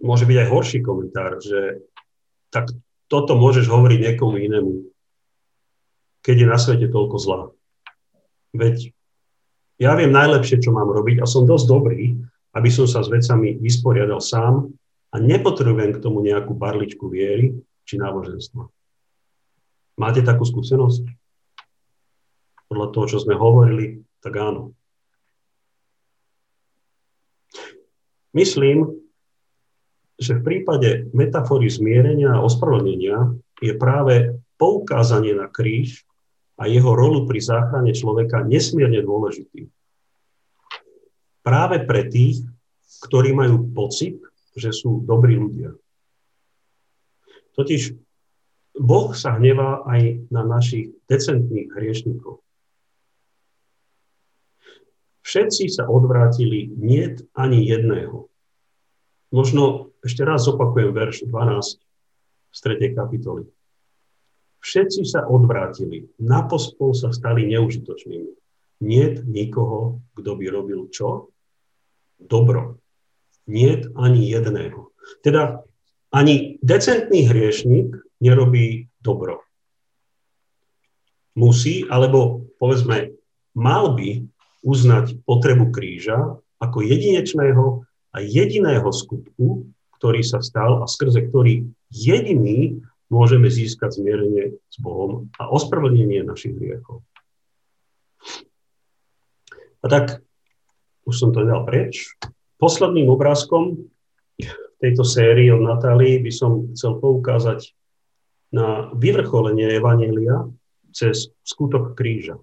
môže 0.00 0.24
byť 0.24 0.36
aj 0.44 0.48
horší 0.48 0.78
komentár, 0.80 1.40
že 1.40 1.84
tak 2.52 2.72
toto 3.08 3.36
môžeš 3.36 3.68
hovoriť 3.68 3.98
niekomu 4.12 4.36
inému 4.40 4.90
keď 6.20 6.36
je 6.36 6.46
na 6.46 6.58
svete 6.60 6.86
toľko 6.88 7.16
zla. 7.16 7.40
Veď 8.52 8.92
ja 9.80 9.96
viem 9.96 10.12
najlepšie, 10.12 10.60
čo 10.60 10.76
mám 10.76 10.92
robiť 10.92 11.24
a 11.24 11.26
som 11.26 11.48
dosť 11.48 11.66
dobrý, 11.66 12.20
aby 12.54 12.68
som 12.70 12.86
sa 12.86 13.02
s 13.04 13.08
vecami 13.10 13.58
vysporiadal 13.58 14.18
sám 14.18 14.70
a 15.10 15.16
nepotrebujem 15.18 15.98
k 15.98 16.02
tomu 16.02 16.22
nejakú 16.22 16.54
barličku 16.54 17.06
viery 17.10 17.54
či 17.86 17.98
náboženstva. 17.98 18.66
Máte 19.98 20.22
takú 20.22 20.46
skúsenosť? 20.46 21.04
Podľa 22.70 22.86
toho, 22.94 23.06
čo 23.10 23.18
sme 23.18 23.34
hovorili, 23.34 24.00
tak 24.22 24.38
áno. 24.38 24.72
Myslím, 28.30 28.94
že 30.20 30.38
v 30.38 30.44
prípade 30.46 31.10
metafory 31.10 31.66
zmierenia 31.66 32.38
a 32.38 32.44
ospravedlnenia 32.46 33.34
je 33.58 33.72
práve 33.74 34.38
poukázanie 34.60 35.34
na 35.34 35.50
kríž 35.50 36.06
a 36.60 36.68
jeho 36.68 36.92
rolu 36.92 37.26
pri 37.26 37.40
záchrane 37.42 37.96
človeka 37.96 38.44
nesmierne 38.44 39.00
dôležitý. 39.02 39.66
Práve 41.40 41.82
pre 41.88 42.08
tých, 42.08 42.44
ktorí 43.00 43.32
majú 43.32 43.72
pocit, 43.72 44.20
že 44.52 44.74
sú 44.74 45.00
dobrí 45.04 45.40
ľudia. 45.40 45.72
Totiž 47.56 47.96
Boh 48.76 49.12
sa 49.12 49.36
hnevá 49.36 49.84
aj 49.88 50.30
na 50.32 50.42
našich 50.46 50.94
decentných 51.10 51.74
hriešnikov. 51.74 52.40
Všetci 55.20 55.68
sa 55.68 55.86
odvrátili, 55.86 56.72
nie 56.74 57.14
ani 57.36 57.62
jedného. 57.62 58.32
Možno 59.30 59.94
ešte 60.02 60.26
raz 60.26 60.48
opakujem 60.48 60.90
verš 60.90 61.28
12 61.28 61.78
z 62.50 62.58
3. 62.58 62.98
kapitoly. 62.98 63.46
Všetci 64.60 65.06
sa 65.06 65.24
odvrátili, 65.24 66.10
napospol 66.18 66.92
sa 66.92 67.14
stali 67.14 67.48
neužitočnými. 67.48 68.39
Nie 68.80 69.20
nikoho, 69.28 70.00
kto 70.16 70.30
by 70.40 70.46
robil 70.48 70.88
čo? 70.88 71.28
Dobro. 72.16 72.80
Nie 73.44 73.84
ani 73.96 74.28
jedného. 74.28 74.92
Teda 75.20 75.64
ani 76.10 76.56
decentný 76.64 77.28
hriešnik 77.28 77.92
nerobí 78.20 78.88
dobro. 79.04 79.44
Musí, 81.36 81.84
alebo 81.88 82.50
povedzme, 82.58 83.14
mal 83.56 83.96
by 83.96 84.24
uznať 84.60 85.24
potrebu 85.24 85.72
kríža 85.72 86.36
ako 86.60 86.78
jedinečného 86.84 87.84
a 88.12 88.16
jediného 88.20 88.88
skutku, 88.92 89.64
ktorý 89.96 90.20
sa 90.20 90.44
stal 90.44 90.84
a 90.84 90.86
skrze 90.88 91.28
ktorý 91.28 91.64
jediný 91.88 92.80
môžeme 93.08 93.48
získať 93.48 94.00
zmierenie 94.00 94.56
s 94.68 94.76
Bohom 94.78 95.28
a 95.40 95.48
ospravedlnenie 95.50 96.22
našich 96.24 96.54
hriechov. 96.56 97.02
A 99.80 99.86
tak, 99.88 100.20
už 101.08 101.14
som 101.16 101.30
to 101.32 101.44
dal 101.48 101.64
preč, 101.64 102.12
posledným 102.60 103.08
obrázkom 103.08 103.88
tejto 104.80 105.04
sérii 105.04 105.52
od 105.52 105.64
Natálii 105.64 106.20
by 106.20 106.32
som 106.32 106.72
chcel 106.72 107.00
poukázať 107.00 107.72
na 108.52 108.90
vyvrcholenie 108.96 109.78
Evanielia 109.78 110.48
cez 110.90 111.30
skutok 111.46 111.94
kríža. 111.94 112.40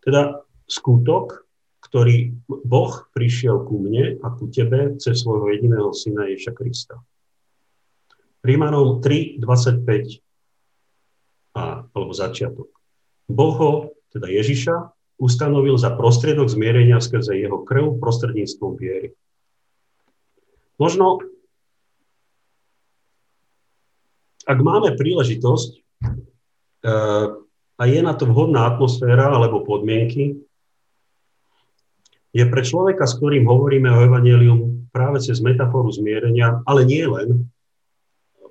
Teda 0.00 0.46
skutok, 0.70 1.42
ktorý 1.82 2.34
Boh 2.46 2.92
prišiel 3.10 3.66
ku 3.66 3.82
mne 3.82 4.18
a 4.22 4.26
ku 4.34 4.46
tebe 4.50 4.94
cez 5.02 5.22
svojho 5.22 5.50
jediného 5.54 5.90
syna 5.90 6.30
Ježa 6.30 6.54
Krista. 6.54 7.02
Rímanom 8.46 9.02
3, 9.02 9.42
25 9.42 10.22
a, 11.58 11.82
alebo 11.90 12.12
začiatok. 12.14 12.70
Boh 13.26 13.54
ho, 13.58 13.72
teda 14.14 14.30
Ježiša, 14.30 14.95
ustanovil 15.16 15.80
za 15.80 15.92
prostriedok 15.96 16.48
zmierenia 16.48 17.00
skrze 17.00 17.36
jeho 17.36 17.64
krv 17.64 17.96
prostredníctvom 18.00 18.72
viery. 18.76 19.16
Možno, 20.76 21.24
ak 24.44 24.58
máme 24.60 24.92
príležitosť 24.92 25.70
e, 25.72 25.80
a 27.76 27.82
je 27.88 28.00
na 28.04 28.12
to 28.12 28.28
vhodná 28.28 28.68
atmosféra 28.68 29.32
alebo 29.32 29.64
podmienky, 29.64 30.36
je 32.36 32.44
pre 32.44 32.60
človeka, 32.60 33.08
s 33.08 33.16
ktorým 33.16 33.48
hovoríme 33.48 33.88
o 33.88 34.04
evanelium 34.04 34.92
práve 34.92 35.24
cez 35.24 35.40
metaforu 35.40 35.88
zmierenia, 35.88 36.60
ale 36.68 36.84
nie 36.84 37.04
len, 37.08 37.48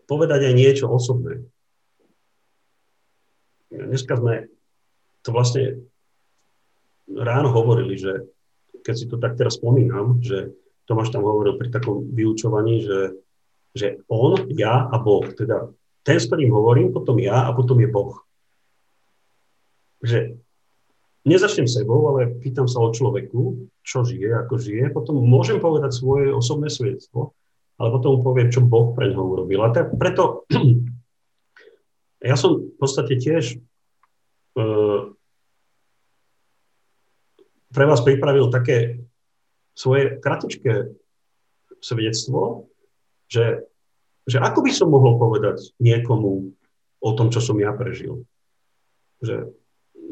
povedať 0.09 0.49
aj 0.49 0.53
niečo 0.57 0.85
osobné. 0.89 1.45
Dneska 3.69 4.17
sme 4.17 4.49
to 5.21 5.29
vlastne 5.29 5.85
ráno 7.09 7.53
hovorili, 7.53 7.95
že 7.97 8.25
keď 8.81 8.95
si 8.95 9.05
to 9.09 9.17
tak 9.17 9.37
teraz 9.37 9.57
spomínam, 9.57 10.21
že 10.21 10.53
Tomáš 10.85 11.09
tam 11.09 11.25
hovoril 11.25 11.57
pri 11.57 11.73
takom 11.73 12.05
vyučovaní, 12.13 12.85
že, 12.85 12.99
že 13.73 13.87
on, 14.05 14.45
ja 14.53 14.85
a 14.85 14.97
Boh, 15.01 15.25
teda 15.33 15.73
ten, 16.05 16.21
s 16.21 16.29
ktorým 16.29 16.53
hovorím, 16.53 16.93
potom 16.93 17.17
ja 17.17 17.49
a 17.49 17.51
potom 17.57 17.81
je 17.81 17.89
Boh. 17.89 18.21
Že 20.05 20.37
nezačnem 21.25 21.65
sebou, 21.65 22.05
ale 22.13 22.29
pýtam 22.37 22.69
sa 22.69 22.85
o 22.85 22.93
človeku, 22.93 23.73
čo 23.81 24.05
žije, 24.05 24.45
ako 24.45 24.61
žije, 24.61 24.93
potom 24.93 25.17
môžem 25.17 25.57
povedať 25.57 25.97
svoje 25.97 26.29
osobné 26.29 26.69
svedectvo, 26.69 27.33
ale 27.81 27.89
potom 27.89 28.21
poviem, 28.21 28.53
čo 28.53 28.61
Boh 28.61 28.93
pre 28.93 29.09
ňoho 29.09 29.25
urobil. 29.25 29.65
A 29.65 29.73
tak 29.73 29.97
preto 29.97 30.45
ja 32.29 32.37
som 32.37 32.61
v 32.61 32.77
podstate 32.77 33.17
tiež 33.17 33.57
uh, 34.61 35.14
pre 37.75 37.85
vás 37.85 37.99
pripravil 37.99 38.47
také 38.47 39.03
svoje 39.75 40.15
kratičké 40.23 40.95
svedectvo, 41.83 42.71
že, 43.27 43.67
že 44.23 44.39
ako 44.39 44.63
by 44.63 44.71
som 44.71 44.87
mohol 44.87 45.19
povedať 45.19 45.75
niekomu 45.83 46.55
o 47.03 47.09
tom, 47.13 47.27
čo 47.27 47.43
som 47.43 47.59
ja 47.59 47.75
prežil. 47.75 48.23
Že 49.19 49.51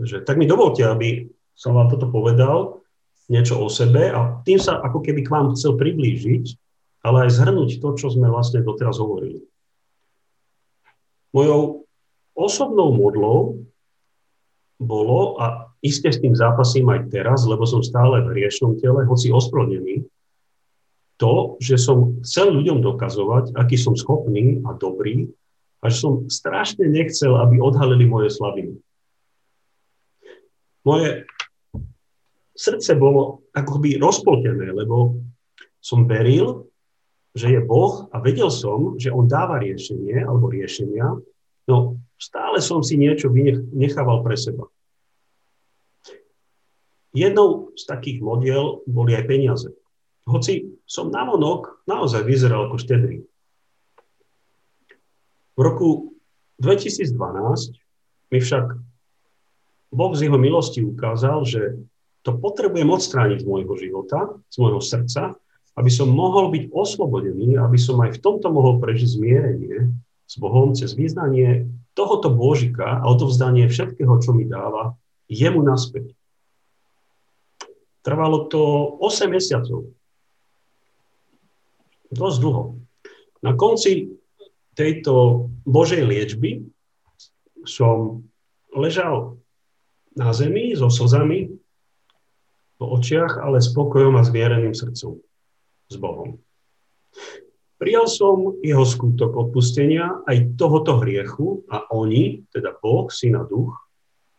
že 0.01 0.25
tak 0.25 0.41
mi 0.41 0.49
dovolte, 0.49 0.81
aby 0.81 1.29
som 1.53 1.77
vám 1.77 1.91
toto 1.93 2.09
povedal, 2.09 2.81
niečo 3.29 3.61
o 3.61 3.69
sebe 3.69 4.09
a 4.09 4.41
tým 4.41 4.57
sa 4.57 4.81
ako 4.81 5.05
keby 5.05 5.21
k 5.23 5.31
vám 5.31 5.53
chcel 5.53 5.77
priblížiť, 5.77 6.45
ale 7.05 7.27
aj 7.27 7.35
zhrnúť 7.39 7.77
to, 7.79 7.89
čo 7.95 8.07
sme 8.09 8.27
vlastne 8.27 8.65
doteraz 8.65 8.97
hovorili. 8.97 9.45
Mojou 11.33 11.85
osobnou 12.33 12.93
modlou 12.93 13.63
bolo, 14.81 15.37
a 15.39 15.71
iste 15.83 16.09
s 16.09 16.23
tým 16.23 16.31
zápasím 16.31 16.87
aj 16.89 17.11
teraz, 17.11 17.43
lebo 17.43 17.67
som 17.67 17.83
stále 17.83 18.23
v 18.23 18.39
riešnom 18.39 18.79
tele, 18.79 19.03
hoci 19.03 19.29
ospravedlnený, 19.29 20.07
to, 21.19 21.59
že 21.61 21.77
som 21.77 22.17
chcel 22.25 22.55
ľuďom 22.55 22.81
dokazovať, 22.81 23.53
aký 23.53 23.77
som 23.77 23.93
schopný 23.93 24.63
a 24.65 24.73
dobrý 24.73 25.29
a 25.83 25.91
že 25.91 25.97
som 25.99 26.13
strašne 26.31 26.87
nechcel, 26.87 27.35
aby 27.37 27.59
odhalili 27.59 28.07
moje 28.07 28.31
slabiny. 28.31 28.79
Moje 30.87 31.27
srdce 32.55 32.95
bolo 32.95 33.43
akoby 33.51 33.99
rozpoltené, 33.99 34.71
lebo 34.71 35.19
som 35.83 36.07
veril, 36.07 36.67
že 37.35 37.51
je 37.51 37.59
Boh 37.59 38.07
a 38.13 38.19
vedel 38.23 38.47
som, 38.47 38.95
že 38.95 39.11
On 39.11 39.27
dáva 39.27 39.59
riešenie 39.59 40.23
alebo 40.23 40.47
riešenia, 40.47 41.17
no 41.67 41.77
stále 42.15 42.63
som 42.63 42.79
si 42.79 42.95
niečo 42.95 43.27
nechával 43.73 44.23
pre 44.23 44.39
seba. 44.39 44.69
Jednou 47.13 47.69
z 47.77 47.83
takých 47.85 48.25
modiel 48.25 48.81
boli 48.89 49.13
aj 49.13 49.29
peniaze. 49.29 49.69
Hoci 50.25 50.81
som 50.89 51.13
na 51.13 51.21
monok 51.23 51.85
naozaj 51.85 52.25
vyzeral 52.25 52.67
ako 52.67 52.81
štedrý. 52.81 53.21
V 55.53 55.59
roku 55.61 56.17
2012 56.57 57.13
mi 58.33 58.39
však 58.41 58.65
Boh 59.93 60.13
z 60.17 60.25
jeho 60.25 60.41
milosti 60.41 60.81
ukázal, 60.81 61.45
že 61.45 61.77
to 62.25 62.33
potrebujem 62.33 62.89
odstrániť 62.89 63.45
z 63.45 63.45
môjho 63.45 63.77
života, 63.77 64.33
z 64.49 64.57
môjho 64.57 64.81
srdca, 64.81 65.37
aby 65.77 65.91
som 65.93 66.09
mohol 66.09 66.49
byť 66.49 66.73
oslobodený, 66.73 67.61
aby 67.61 67.77
som 67.77 68.01
aj 68.01 68.17
v 68.17 68.21
tomto 68.25 68.49
mohol 68.49 68.81
prežiť 68.81 69.09
zmierenie 69.21 69.93
s 70.25 70.33
Bohom 70.41 70.73
cez 70.73 70.97
význanie 70.97 71.69
tohoto 71.93 72.33
Božika 72.33 73.01
a 73.01 73.05
odovzdanie 73.05 73.69
všetkého, 73.69 74.17
čo 74.17 74.33
mi 74.33 74.49
dáva, 74.49 74.97
jemu 75.29 75.61
naspäť. 75.61 76.09
Trvalo 78.03 78.51
to 78.51 78.61
8 78.99 79.31
mesiacov. 79.31 79.87
Dosť 82.11 82.37
dlho. 82.43 82.63
Na 83.41 83.55
konci 83.55 84.11
tejto 84.75 85.47
Božej 85.63 86.03
liečby 86.03 86.67
som 87.63 88.27
ležal 88.75 89.39
na 90.13 90.35
zemi 90.35 90.75
so 90.75 90.91
slzami 90.91 91.49
v 92.77 92.81
očiach, 92.81 93.39
ale 93.39 93.63
spokojom 93.63 94.19
a 94.19 94.27
zmiereným 94.27 94.75
srdcom 94.75 95.17
s 95.89 95.95
Bohom. 95.95 96.37
Prijal 97.79 98.07
som 98.07 98.59
jeho 98.63 98.87
skutok 98.87 99.35
odpustenia 99.35 100.23
aj 100.23 100.55
tohoto 100.55 101.03
hriechu 101.03 101.67
a 101.67 101.83
oni, 101.91 102.47
teda 102.51 102.79
Boh, 102.79 103.11
Syn 103.11 103.35
a 103.35 103.43
Duch, 103.43 103.75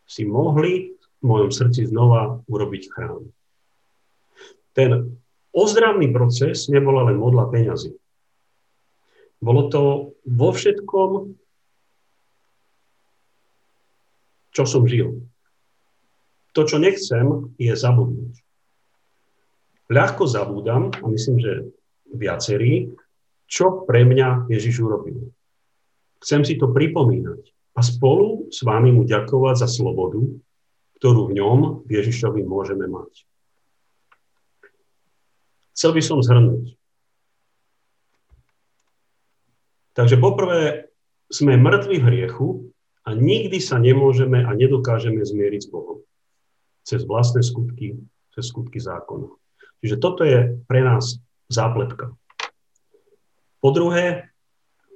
si 0.05 0.25
mohli 0.25 0.97
v 0.97 1.23
mojom 1.25 1.49
srdci 1.53 1.89
znova 1.89 2.41
urobiť 2.45 2.83
chrám. 2.89 3.25
Ten 4.75 5.15
ozdravný 5.55 6.11
proces 6.11 6.67
nebola 6.67 7.07
len 7.07 7.15
modla 7.15 7.47
peňazí. 7.47 7.95
Bolo 9.39 9.71
to 9.71 9.83
vo 10.27 10.49
všetkom, 10.51 11.39
čo 14.51 14.63
som 14.67 14.83
žil. 14.83 15.23
To, 16.55 16.63
čo 16.63 16.79
nechcem, 16.79 17.51
je 17.59 17.71
zabudnúť. 17.75 18.39
Ľahko 19.91 20.23
zabúdam, 20.25 20.91
a 20.91 21.05
myslím, 21.11 21.37
že 21.39 21.67
viacerí, 22.09 22.95
čo 23.45 23.83
pre 23.85 24.07
mňa 24.07 24.49
Ježiš 24.49 24.81
urobil. 24.81 25.29
Chcem 26.23 26.41
si 26.41 26.57
to 26.57 26.71
pripomínať 26.71 27.53
a 27.77 27.83
spolu 27.83 28.49
s 28.49 28.63
vami 28.65 28.89
mu 28.95 29.05
ďakovať 29.05 29.55
za 29.61 29.69
slobodu, 29.69 30.23
ktorú 30.97 31.29
v 31.29 31.35
ňom 31.37 31.59
Ježišovi 31.85 32.41
môžeme 32.47 32.87
mať. 32.89 33.27
Chcel 35.75 35.91
by 35.91 36.01
som 36.01 36.23
zhrnúť. 36.23 36.71
Takže 39.95 40.15
poprvé, 40.19 40.91
sme 41.27 41.59
mŕtvi 41.59 41.99
v 41.99 42.07
hriechu 42.07 42.47
a 43.03 43.11
nikdy 43.11 43.59
sa 43.59 43.75
nemôžeme 43.79 44.43
a 44.43 44.51
nedokážeme 44.55 45.19
zmieriť 45.19 45.61
s 45.67 45.71
Bohom. 45.71 45.99
Cez 46.87 47.03
vlastné 47.03 47.43
skutky, 47.43 47.99
cez 48.31 48.47
skutky 48.47 48.79
zákona. 48.79 49.27
Čiže 49.83 49.95
toto 49.99 50.23
je 50.23 50.57
pre 50.63 50.79
nás 50.79 51.19
zápletka. 51.51 52.15
Po 53.59 53.69
druhé, 53.75 54.31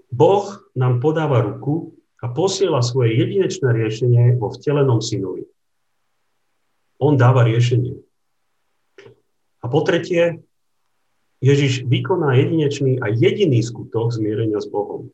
Boh 0.09 0.45
nám 0.73 1.01
podáva 1.01 1.41
ruku 1.41 1.97
a 2.23 2.29
posiela 2.29 2.81
svoje 2.81 3.19
jedinečné 3.19 3.69
riešenie 3.69 4.37
vo 4.37 4.49
vtelenom 4.53 4.99
synovi. 5.03 5.45
On 6.99 7.15
dáva 7.15 7.47
riešenie. 7.47 7.95
A 9.59 9.65
po 9.67 9.79
tretie, 9.83 10.43
Ježiš 11.39 11.87
vykoná 11.87 12.35
jedinečný 12.35 12.99
a 12.99 13.07
jediný 13.07 13.63
skutok 13.63 14.11
zmierenia 14.11 14.59
s 14.59 14.67
Bohom 14.67 15.07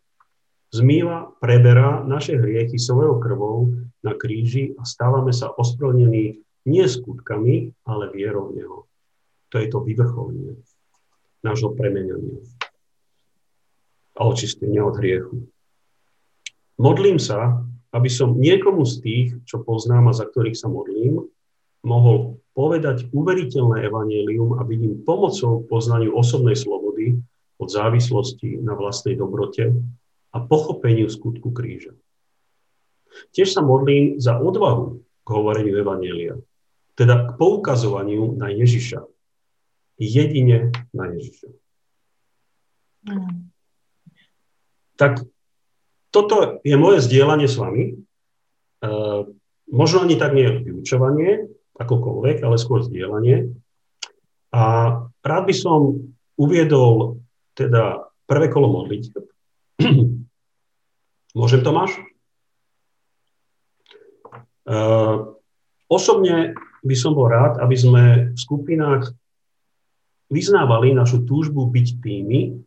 zmýva, 0.75 1.31
preberá 1.39 2.03
naše 2.03 2.35
hriechy 2.35 2.75
svojou 2.75 3.23
krvou 3.23 3.71
na 4.03 4.11
kríži 4.11 4.75
a 4.75 4.83
stávame 4.83 5.31
sa 5.31 5.47
ospravedlnení 5.55 6.43
nie 6.65 6.85
skutkami, 6.85 7.71
ale 7.87 8.11
vierou 8.11 8.51
v 8.51 8.59
Neho. 8.59 8.77
To 9.53 9.55
je 9.61 9.67
to 9.71 9.79
vyvrcholenie 9.79 10.59
nášho 11.45 11.77
premenenia 11.77 12.41
a 14.17 14.25
očistenia 14.25 14.81
od 14.81 14.97
hriechu. 14.97 15.45
Modlím 16.81 17.21
sa, 17.21 17.61
aby 17.93 18.09
som 18.09 18.35
niekomu 18.35 18.83
z 18.83 18.95
tých, 18.99 19.27
čo 19.45 19.61
poznám 19.61 20.11
a 20.11 20.17
za 20.17 20.25
ktorých 20.25 20.57
sa 20.57 20.67
modlím, 20.67 21.21
mohol 21.85 22.41
povedať 22.57 23.11
uveriteľné 23.13 23.85
evanelium 23.85 24.57
a 24.57 24.65
byť 24.65 24.79
im 24.81 24.95
pomocou 25.05 25.61
poznaniu 25.69 26.15
osobnej 26.17 26.57
slobody 26.57 27.19
od 27.61 27.67
závislosti 27.69 28.59
na 28.59 28.73
vlastnej 28.75 29.15
dobrote 29.15 29.71
a 30.33 30.37
pochopeniu 30.43 31.07
skutku 31.07 31.53
kríža. 31.55 31.95
Tiež 33.31 33.55
sa 33.55 33.63
modlím 33.63 34.19
za 34.19 34.35
odvahu 34.35 34.99
k 35.23 35.27
hovoreniu 35.31 35.79
Evanielia, 35.79 36.35
teda 36.99 37.31
k 37.31 37.39
poukazovaniu 37.39 38.35
na 38.35 38.51
Ježiša. 38.51 39.07
Jedine 39.95 40.75
na 40.91 41.07
Ježiša. 41.15 41.47
Mm. 43.07 43.47
Tak 44.99 45.23
toto 46.11 46.59
je 46.63 46.75
moje 46.75 47.03
zdieľanie 47.03 47.47
s 47.47 47.55
vami. 47.55 47.83
E, 47.91 47.93
možno 49.71 49.97
ani 50.03 50.15
tak 50.19 50.35
nie 50.35 50.47
vyučovanie, 50.63 51.47
akokoľvek, 51.75 52.37
ale 52.43 52.55
skôr 52.61 52.83
zdieľanie. 52.83 53.51
A 54.55 54.63
rád 55.19 55.43
by 55.43 55.55
som 55.55 56.09
uviedol 56.39 57.19
teda 57.55 58.07
prvé 58.27 58.47
kolo 58.47 58.71
modlitev. 58.71 59.23
Môžem, 61.39 61.61
Tomáš? 61.63 61.99
Uh, 64.65 65.35
osobne 65.91 66.55
by 66.81 66.95
som 66.95 67.13
bol 67.13 67.29
rád, 67.29 67.61
aby 67.61 67.75
sme 67.77 68.03
v 68.33 68.37
skupinách 68.39 69.13
vyznávali 70.31 70.95
našu 70.95 71.21
túžbu 71.21 71.69
byť 71.69 71.87
tými, 72.01 72.65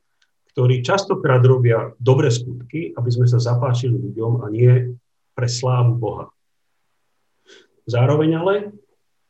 ktorí 0.54 0.82
častokrát 0.82 1.42
robia 1.42 1.94
dobré 1.98 2.30
skutky, 2.30 2.94
aby 2.94 3.10
sme 3.10 3.26
sa 3.26 3.38
zapáčili 3.38 3.94
ľuďom 3.94 4.42
a 4.42 4.46
nie 4.50 4.94
pre 5.34 5.46
slávu 5.46 5.94
Boha. 5.98 6.26
Zároveň 7.88 8.30
ale, 8.36 8.54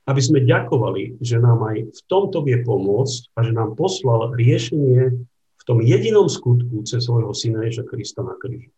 aby 0.08 0.20
sme 0.24 0.48
ďakovali, 0.48 1.20
že 1.20 1.36
nám 1.36 1.60
aj 1.68 1.92
v 1.92 2.00
tomto 2.08 2.40
vie 2.40 2.64
pomôcť 2.64 3.36
a 3.36 3.44
že 3.44 3.52
nám 3.52 3.76
poslal 3.76 4.32
riešenie 4.32 5.12
v 5.60 5.62
tom 5.68 5.84
jedinom 5.84 6.32
skutku 6.32 6.80
cez 6.88 7.04
svojho 7.04 7.36
syna 7.36 7.68
Ježa 7.68 7.84
Krista 7.84 8.24
na 8.24 8.32
kríži. 8.40 8.72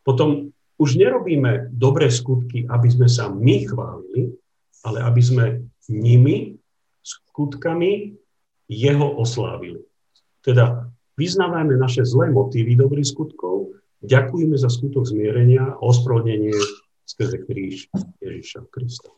Potom 0.00 0.56
už 0.80 0.96
nerobíme 0.96 1.68
dobré 1.68 2.08
skutky, 2.08 2.64
aby 2.64 2.88
sme 2.88 3.12
sa 3.12 3.28
my 3.28 3.68
chválili, 3.68 4.32
ale 4.88 5.04
aby 5.04 5.20
sme 5.20 5.44
nimi, 5.92 6.56
skutkami, 7.04 8.16
jeho 8.72 9.08
oslávili. 9.20 9.84
Teda 10.40 10.88
vyznávajme 11.20 11.76
naše 11.76 12.08
zlé 12.08 12.32
motívy 12.32 12.72
dobrých 12.72 13.12
skutkov, 13.12 13.76
ďakujeme 14.00 14.56
za 14.56 14.72
skutok 14.72 15.04
zmierenia 15.04 15.76
a 15.76 15.80
ospravedlnenie 15.84 16.56
skrze 17.04 17.44
kríž 17.44 17.92
Ježiša 18.24 18.64
Krista. 18.72 19.12